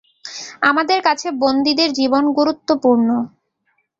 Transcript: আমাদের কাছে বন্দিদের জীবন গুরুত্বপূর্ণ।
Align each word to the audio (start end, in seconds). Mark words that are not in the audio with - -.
আমাদের 0.61 0.99
কাছে 1.01 1.27
বন্দিদের 1.41 1.89
জীবন 1.93 2.23
গুরুত্বপূর্ণ। 2.37 3.09